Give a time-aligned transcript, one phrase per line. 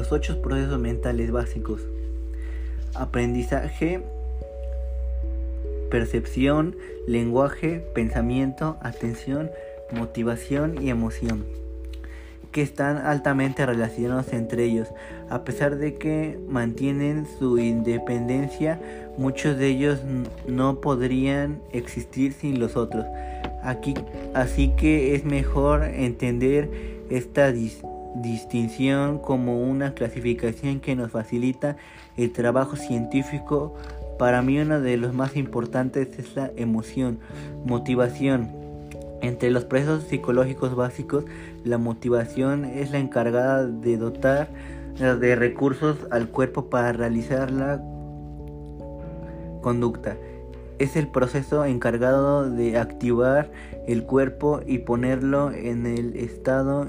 [0.00, 1.82] Los ocho procesos mentales básicos.
[2.94, 4.00] Aprendizaje,
[5.90, 6.74] percepción,
[7.06, 9.50] lenguaje, pensamiento, atención,
[9.92, 11.44] motivación y emoción,
[12.50, 14.88] que están altamente relacionados entre ellos.
[15.28, 18.80] A pesar de que mantienen su independencia,
[19.18, 20.00] muchos de ellos
[20.48, 23.04] no podrían existir sin los otros.
[23.62, 23.92] Aquí,
[24.32, 26.70] así que es mejor entender
[27.10, 27.52] esta
[28.14, 31.76] distinción como una clasificación que nos facilita
[32.16, 33.74] el trabajo científico.
[34.18, 37.18] Para mí uno de los más importantes es la emoción,
[37.64, 38.50] motivación.
[39.22, 41.24] Entre los procesos psicológicos básicos,
[41.64, 44.48] la motivación es la encargada de dotar
[44.98, 47.82] de recursos al cuerpo para realizar la
[49.62, 50.16] conducta.
[50.78, 53.50] Es el proceso encargado de activar
[53.86, 56.86] el cuerpo y ponerlo en el estado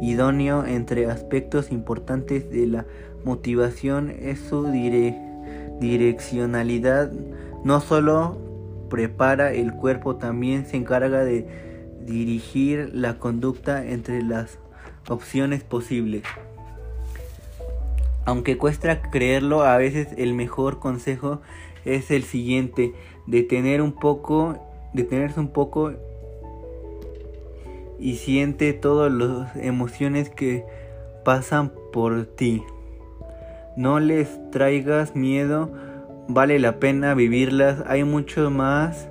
[0.00, 2.86] idóneo entre aspectos importantes de la
[3.24, 4.66] motivación es su
[5.80, 7.12] direccionalidad.
[7.64, 8.38] No solo
[8.88, 11.46] prepara el cuerpo, también se encarga de
[12.06, 14.58] dirigir la conducta entre las
[15.08, 16.22] opciones posibles.
[18.24, 21.40] Aunque cuesta creerlo, a veces el mejor consejo
[21.84, 22.92] es el siguiente,
[23.26, 24.58] detener un poco,
[24.92, 25.92] detenerse un poco
[27.98, 30.64] y siente todas las emociones que
[31.24, 32.62] pasan por ti.
[33.76, 35.70] No les traigas miedo,
[36.28, 37.82] vale la pena vivirlas.
[37.86, 39.08] Hay mucho más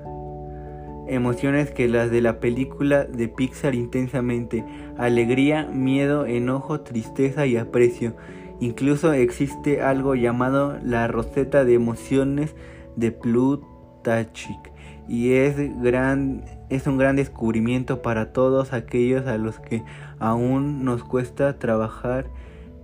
[1.08, 4.64] emociones que las de la película de Pixar intensamente.
[4.98, 8.16] Alegría, miedo, enojo, tristeza y aprecio.
[8.60, 12.56] Incluso existe algo llamado la roseta de emociones
[12.96, 14.77] de Plutachik
[15.08, 19.84] y es, gran, es un gran descubrimiento para todos aquellos a los que
[20.20, 22.26] aún nos cuesta trabajar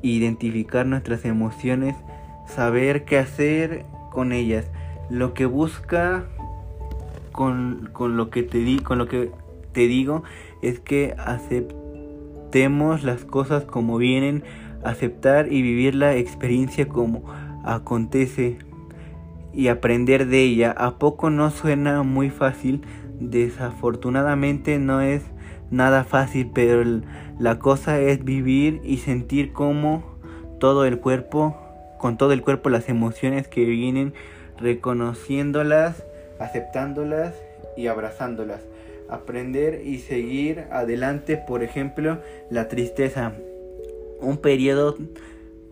[0.04, 1.96] identificar nuestras emociones,
[2.46, 4.70] saber qué hacer con ellas.
[5.10, 6.26] Lo que busca
[7.32, 9.32] con, con lo que te di, con lo que
[9.72, 10.24] te digo
[10.62, 14.44] es que aceptemos las cosas como vienen
[14.84, 17.24] aceptar y vivir la experiencia como
[17.64, 18.58] acontece
[19.54, 20.72] y aprender de ella.
[20.72, 22.82] A poco no suena muy fácil,
[23.20, 25.24] desafortunadamente no es
[25.72, 26.84] nada fácil, pero
[27.40, 30.18] la cosa es vivir y sentir como
[30.60, 31.58] todo el cuerpo,
[32.00, 34.14] con todo el cuerpo las emociones que vienen,
[34.58, 36.04] reconociéndolas,
[36.40, 37.34] aceptándolas
[37.78, 38.62] y abrazándolas.
[39.10, 42.20] Aprender y seguir adelante, por ejemplo,
[42.50, 43.34] la tristeza
[44.24, 44.98] un periodo,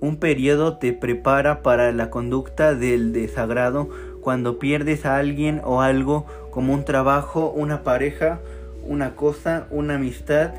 [0.02, 3.88] un periodo te prepara para la conducta del desagrado
[4.22, 8.40] cuando pierdes a alguien o algo como un trabajo, una pareja,
[8.86, 10.52] una cosa, una amistad.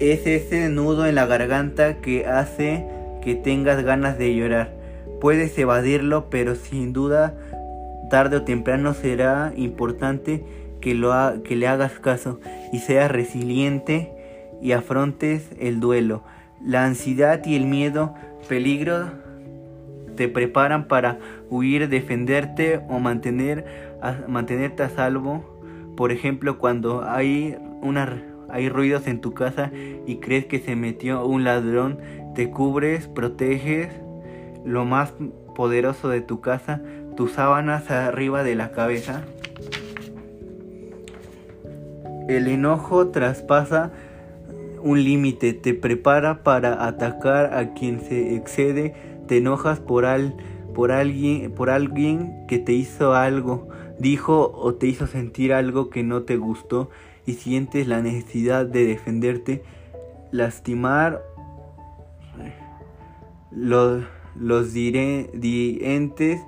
[0.00, 2.86] Es ese nudo en la garganta que hace
[3.22, 4.72] que tengas ganas de llorar.
[5.20, 7.34] Puedes evadirlo, pero sin duda
[8.08, 10.44] tarde o temprano será importante
[10.80, 11.12] que, lo
[11.42, 12.40] que le hagas caso
[12.72, 14.12] y seas resiliente
[14.62, 16.22] y afrontes el duelo.
[16.64, 18.14] La ansiedad y el miedo,
[18.48, 19.10] peligro,
[20.16, 23.64] te preparan para huir, defenderte o mantener,
[24.26, 25.44] mantenerte a salvo.
[25.96, 29.70] Por ejemplo, cuando hay, una, hay ruidos en tu casa
[30.06, 31.98] y crees que se metió un ladrón,
[32.34, 33.88] te cubres, proteges
[34.64, 35.14] lo más
[35.54, 36.82] poderoso de tu casa,
[37.16, 39.22] tus sábanas arriba de la cabeza.
[42.28, 43.92] El enojo traspasa
[44.82, 48.94] un límite, te prepara para atacar a quien se excede,
[49.26, 50.36] te enojas por, al,
[50.74, 53.68] por, alguien, por alguien que te hizo algo,
[53.98, 56.90] dijo o te hizo sentir algo que no te gustó
[57.26, 59.62] y sientes la necesidad de defenderte,
[60.30, 61.22] lastimar
[63.50, 64.04] los,
[64.36, 66.40] los dientes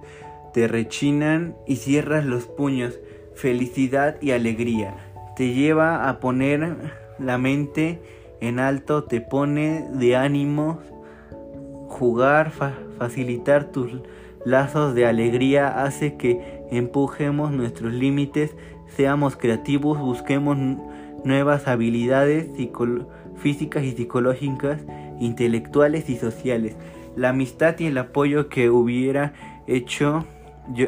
[0.52, 2.98] te rechinan y cierras los puños.
[3.34, 4.94] Felicidad y alegría
[5.37, 6.76] te lleva a poner
[7.19, 8.00] la mente
[8.40, 10.81] en alto te pone de ánimo
[11.88, 12.50] jugar,
[12.98, 14.00] facilitar tus
[14.44, 18.56] lazos de alegría, hace que empujemos nuestros límites,
[18.88, 20.56] seamos creativos, busquemos
[21.25, 22.48] nuevas habilidades
[23.37, 24.81] físicas y psicológicas,
[25.19, 26.76] intelectuales y sociales.
[27.16, 29.34] La amistad y el apoyo que hubiera
[29.66, 30.25] hecho
[30.72, 30.86] yo,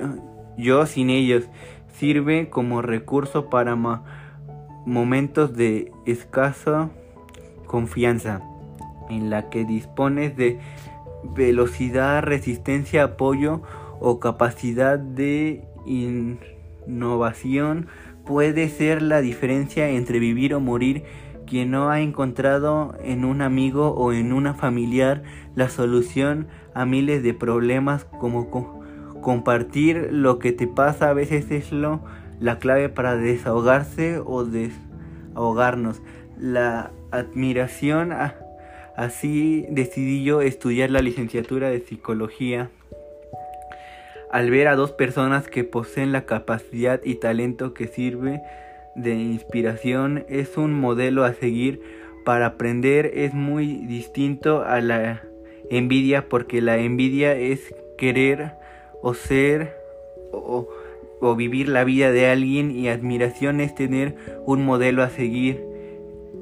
[0.57, 1.45] yo sin ellos
[1.99, 3.77] sirve como recurso para
[4.87, 6.91] momentos de escaso
[7.73, 8.43] confianza,
[9.09, 10.61] en la que dispones de
[11.35, 13.63] velocidad, resistencia, apoyo
[13.99, 15.65] o capacidad de
[16.87, 17.89] innovación,
[18.27, 21.03] puede ser la diferencia entre vivir o morir.
[21.45, 25.23] quien no ha encontrado en un amigo o en una familiar
[25.55, 28.49] la solución a miles de problemas como
[29.21, 32.01] compartir lo que te pasa a veces es lo,
[32.41, 36.01] la clave para desahogarse o desahogarnos.
[36.39, 38.13] La admiración,
[38.97, 42.71] así decidí yo estudiar la licenciatura de psicología.
[44.33, 48.41] Al ver a dos personas que poseen la capacidad y talento que sirve
[48.97, 51.81] de inspiración es un modelo a seguir.
[52.25, 55.23] Para aprender es muy distinto a la
[55.71, 58.53] envidia porque la envidia es querer
[59.03, 59.77] o ser
[60.33, 60.69] o,
[61.21, 64.15] o, vivir la vida de alguien y admiración es tener
[64.47, 65.72] un modelo a seguir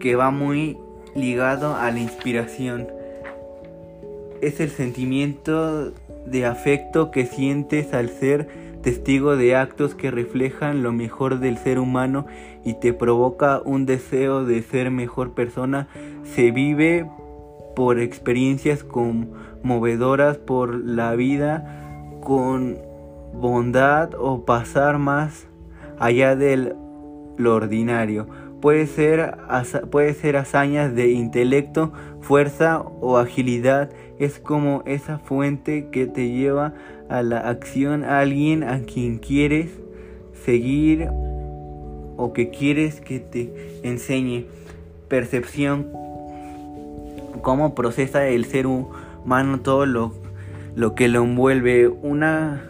[0.01, 0.79] que va muy
[1.15, 2.89] ligado a la inspiración.
[4.41, 5.93] Es el sentimiento
[6.27, 8.49] de afecto que sientes al ser
[8.83, 12.27] testigo de actos que reflejan lo mejor del ser humano
[12.65, 15.89] y te provoca un deseo de ser mejor persona,
[16.25, 17.07] se vive
[17.77, 22.79] por experiencias conmovedoras por la vida con
[23.35, 25.47] bondad o pasar más
[25.99, 26.75] allá de
[27.37, 28.27] lo ordinario.
[28.61, 29.37] Puede ser,
[29.91, 33.91] puede ser hazañas de intelecto, fuerza o agilidad.
[34.19, 36.75] Es como esa fuente que te lleva
[37.09, 39.71] a la acción a alguien a quien quieres
[40.45, 41.09] seguir
[42.17, 44.45] o que quieres que te enseñe.
[45.09, 45.89] Percepción.
[47.41, 50.13] Cómo procesa el ser humano todo lo,
[50.77, 51.89] lo que lo envuelve.
[51.89, 52.63] Una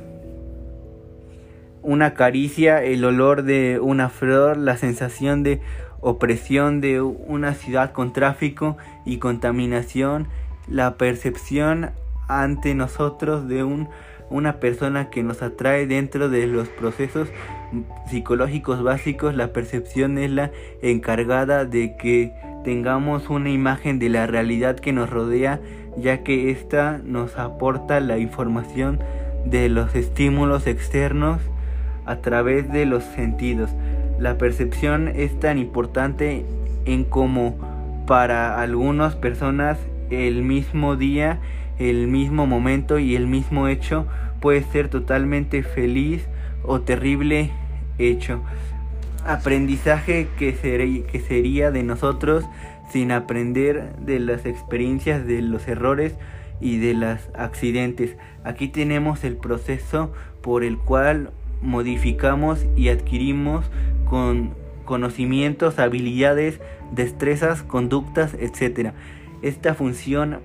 [1.82, 5.60] una caricia, el olor de una flor, la sensación de
[6.00, 10.28] opresión de una ciudad con tráfico y contaminación,
[10.68, 11.90] la percepción
[12.28, 13.88] ante nosotros de un,
[14.30, 17.28] una persona que nos atrae dentro de los procesos
[18.08, 20.50] psicológicos básicos, la percepción es la
[20.82, 22.32] encargada de que
[22.64, 25.60] tengamos una imagen de la realidad que nos rodea,
[25.96, 29.00] ya que ésta nos aporta la información
[29.44, 31.40] de los estímulos externos
[32.10, 33.70] a través de los sentidos.
[34.18, 36.44] La percepción es tan importante
[36.84, 37.56] en como
[38.04, 39.78] para algunas personas
[40.10, 41.38] el mismo día,
[41.78, 44.08] el mismo momento y el mismo hecho
[44.40, 46.26] puede ser totalmente feliz
[46.64, 47.50] o terrible
[47.98, 48.40] hecho.
[49.24, 50.52] Aprendizaje que,
[51.12, 52.44] que sería de nosotros
[52.90, 56.16] sin aprender de las experiencias, de los errores
[56.60, 58.16] y de los accidentes.
[58.42, 60.12] Aquí tenemos el proceso
[60.42, 61.30] por el cual
[61.60, 63.64] modificamos y adquirimos
[64.04, 64.54] con
[64.84, 66.60] conocimientos, habilidades,
[66.92, 68.92] destrezas, conductas, etc.
[69.42, 70.40] Esta función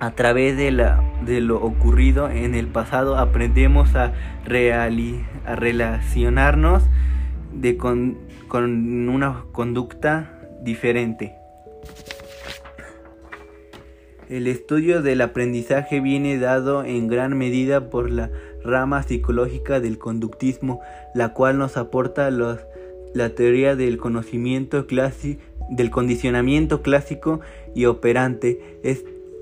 [0.00, 4.12] a través de, la, de lo ocurrido en el pasado aprendemos a,
[4.46, 6.82] a relacionarnos
[7.52, 8.18] de con,
[8.48, 11.41] con una conducta diferente.
[14.32, 18.30] El estudio del aprendizaje viene dado en gran medida por la
[18.64, 20.80] rama psicológica del conductismo,
[21.14, 27.40] la cual nos aporta la teoría del conocimiento clásico, del condicionamiento clásico
[27.74, 28.80] y operante.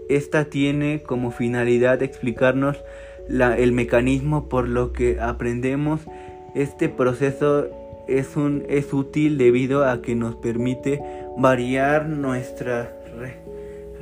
[0.08, 2.76] esta tiene como finalidad explicarnos
[3.28, 6.00] el mecanismo por lo que aprendemos.
[6.56, 7.68] Este proceso
[8.08, 11.00] es, un, es útil debido a que nos permite
[11.38, 12.96] variar nuestra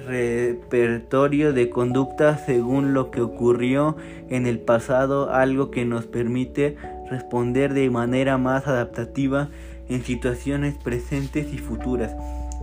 [0.08, 3.96] repertorio de conducta según lo que ocurrió
[4.28, 6.76] en el pasado, algo que nos permite
[7.10, 9.48] responder de manera más adaptativa
[9.88, 12.14] en situaciones presentes y futuras.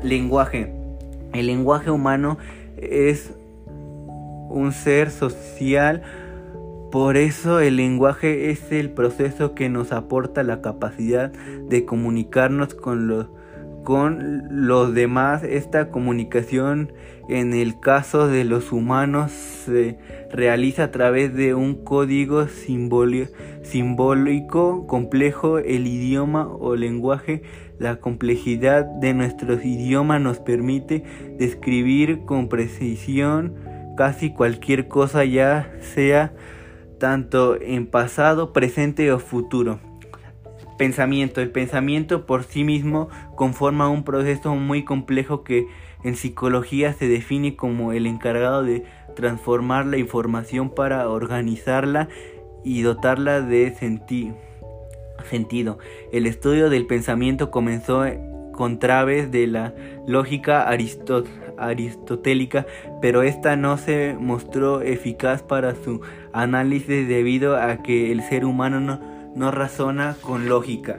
[0.04, 0.74] Lenguaje.
[1.34, 2.38] El lenguaje humano
[2.78, 3.32] es
[4.50, 6.02] un ser social,
[6.92, 13.08] por eso el lenguaje es el proceso que nos aporta la capacidad de comunicarnos con
[13.08, 13.28] los
[13.86, 15.44] con los demás.
[15.44, 16.92] Esta comunicación
[17.30, 19.98] en el caso de los humanos se
[20.30, 22.48] realiza a través de un código
[23.64, 25.60] simbólico complejo.
[25.60, 27.44] El idioma o lenguaje,
[27.80, 31.04] la complejidad de nuestro idioma nos permite
[31.40, 33.56] describir con precisión
[33.96, 36.34] casi cualquier cosa ya sea
[37.00, 39.80] tanto en pasado, presente o futuro.
[40.78, 41.42] Pensamiento.
[41.42, 45.68] El pensamiento por sí mismo conforma un proceso muy complejo que
[46.04, 48.84] en psicología se define como el encargado de
[49.16, 52.10] transformar la información para organizarla
[52.64, 54.36] y dotarla de sentido.
[56.12, 58.04] El estudio del pensamiento comenzó
[58.52, 59.74] con traves de la
[60.08, 60.68] lógica
[61.58, 62.66] aristotélica,
[63.02, 66.02] pero esta no se mostró eficaz para su
[66.34, 70.98] análisis debido a que el ser humano no no razona con lógica.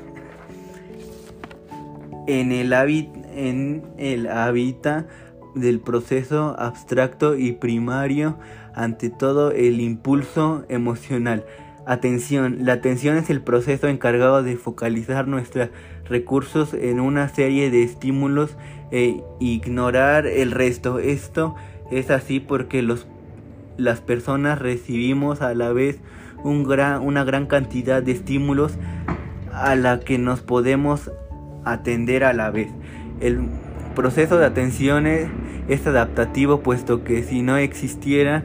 [2.26, 5.06] En el, en el hábitat
[5.54, 8.36] del proceso abstracto y primario,
[8.76, 11.44] ante todo el impulso emocional.
[11.86, 12.58] Atención.
[12.60, 15.70] La atención es el proceso encargado de focalizar nuestros
[16.04, 18.56] recursos en una serie de estímulos
[18.90, 20.98] e ignorar el resto.
[20.98, 21.54] Esto
[21.90, 23.06] es así porque los,
[23.78, 26.00] las personas recibimos a la vez
[26.46, 28.78] una gran cantidad de estímulos
[29.52, 31.10] a la que nos podemos
[31.64, 32.68] atender a la vez.
[33.20, 33.40] El
[33.94, 35.28] proceso de atención es,
[35.68, 38.44] es adaptativo puesto que si no existiera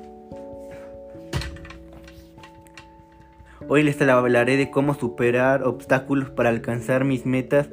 [3.68, 7.68] Hoy les hablaré de cómo superar obstáculos para alcanzar mis metas.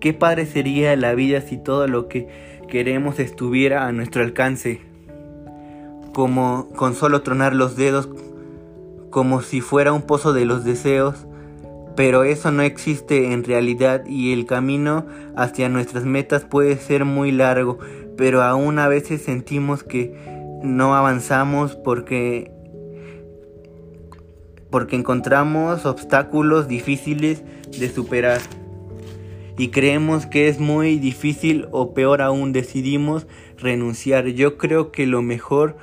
[0.00, 2.28] Qué padre sería la vida si todo lo que
[2.68, 4.80] queremos estuviera a nuestro alcance,
[6.14, 8.08] como con solo tronar los dedos,
[9.10, 11.27] como si fuera un pozo de los deseos,
[11.98, 17.32] pero eso no existe en realidad y el camino hacia nuestras metas puede ser muy
[17.32, 17.80] largo,
[18.16, 20.14] pero aún a veces sentimos que
[20.62, 22.52] no avanzamos porque
[24.70, 27.42] porque encontramos obstáculos difíciles
[27.76, 28.38] de superar
[29.56, 33.26] y creemos que es muy difícil o peor aún decidimos
[33.56, 34.28] renunciar.
[34.28, 35.76] Yo creo que lo mejor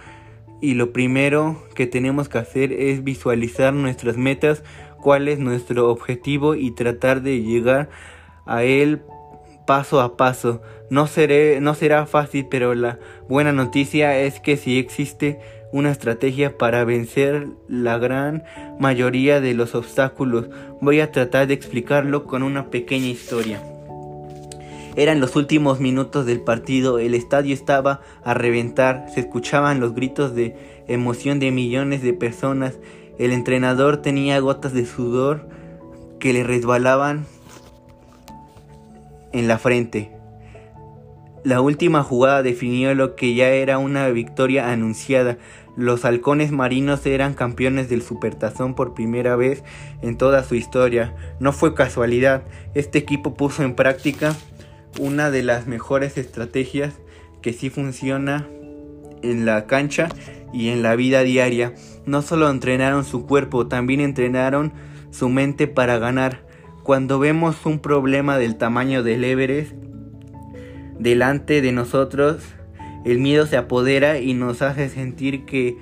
[0.62, 4.64] y lo primero que tenemos que hacer es visualizar nuestras metas,
[5.06, 7.90] cuál es nuestro objetivo y tratar de llegar
[8.48, 9.04] a él
[9.68, 10.64] paso a paso.
[10.90, 11.08] No,
[11.62, 12.98] no será fácil, pero la
[13.30, 15.40] buena noticia es que si existe
[15.72, 18.46] una estrategia para vencer la gran
[18.80, 20.48] mayoría de los obstáculos.
[20.82, 23.62] Voy a tratar de explicarlo con una pequeña historia.
[24.96, 30.34] Eran los últimos minutos del partido, el estadio estaba a reventar, se escuchaban los gritos
[30.34, 32.80] de emoción de millones de personas,
[33.18, 35.48] el entrenador tenía gotas de sudor
[36.20, 37.26] que le resbalaban
[39.32, 40.12] en la frente.
[41.44, 45.38] La última jugada definió lo que ya era una victoria anunciada.
[45.78, 49.64] Los halcones marinos eran campeones del Supertazón por primera vez
[50.02, 51.14] en toda su historia.
[51.40, 52.44] No fue casualidad,
[52.74, 54.36] este equipo puso en práctica
[55.00, 56.96] una de las mejores estrategias
[57.42, 58.48] que sí funciona
[59.22, 60.10] en la cancha
[60.54, 61.74] y en la vida diaria.
[62.06, 64.74] No solo entrenaron su cuerpo, también entrenaron
[65.12, 66.46] su mente para ganar.
[66.84, 69.74] Cuando vemos un problema del tamaño del Everest,
[71.00, 72.44] delante de nosotros,
[73.06, 75.78] el miedo se apodera y nos hace sentir que,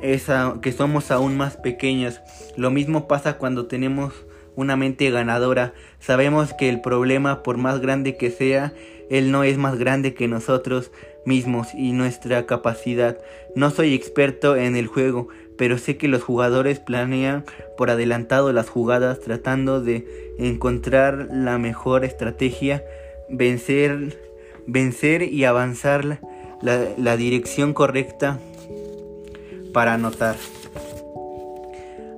[0.00, 2.20] que somos aún más pequeños.
[2.56, 4.12] Lo mismo pasa cuando tenemos
[4.58, 5.72] una mente ganadora.
[6.00, 8.72] Sabemos que el problema, por más grande que sea,
[9.08, 10.90] él no es más grande que nosotros
[11.24, 13.18] mismos y nuestra capacidad.
[13.54, 17.44] No soy experto en el juego, pero sé que los jugadores planean
[17.76, 22.82] por adelantado las jugadas tratando de encontrar la mejor estrategia,
[23.28, 24.18] vencer
[24.68, 26.20] vencer y avanzar
[26.60, 28.38] la, dirección correcta
[29.72, 30.36] para anotar.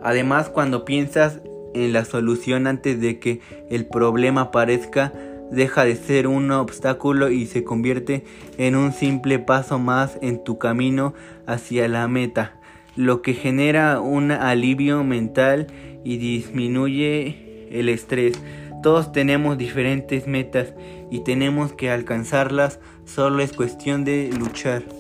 [0.03, 1.41] Además, cuando piensas
[1.75, 5.13] en la solución antes de que el problema aparezca,
[5.51, 8.25] deja de ser un obstáculo y se convierte
[8.59, 11.15] en un simple paso más en tu camino
[11.47, 12.61] hacia la meta,
[12.97, 15.67] lo que genera un alivio mental
[16.05, 18.41] y disminuye el estrés.
[18.83, 20.73] Todos tenemos diferentes metas
[21.11, 25.00] y tenemos que alcanzarlas, solo es cuestión de luchar.